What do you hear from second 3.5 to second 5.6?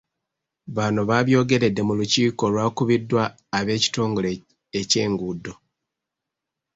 ab'ekitongole ekye'nguudo.